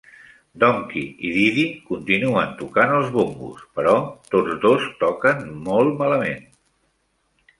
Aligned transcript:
Donkey 0.61 1.03
i 1.27 1.33
Diddy 1.33 1.65
continuen 1.89 2.55
tocant 2.61 2.93
els 3.01 3.11
bongos, 3.17 3.61
però 3.79 3.93
tots 4.33 4.57
dos 4.63 4.89
toquen 5.03 5.43
molt 5.67 5.93
malament. 6.03 6.43